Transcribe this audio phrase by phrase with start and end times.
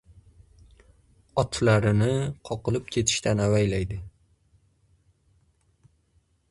[1.41, 2.09] Otlarini
[2.49, 4.01] qoqilib ketishdan avaylaydi.